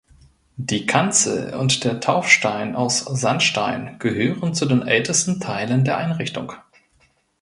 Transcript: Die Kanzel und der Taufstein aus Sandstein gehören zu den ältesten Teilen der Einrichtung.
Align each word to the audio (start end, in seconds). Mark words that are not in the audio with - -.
Die 0.57 0.87
Kanzel 0.87 1.53
und 1.53 1.83
der 1.83 1.99
Taufstein 1.99 2.75
aus 2.75 3.01
Sandstein 3.05 3.97
gehören 3.99 4.55
zu 4.55 4.65
den 4.65 4.81
ältesten 4.81 5.39
Teilen 5.39 5.83
der 5.85 5.97
Einrichtung. 5.99 6.53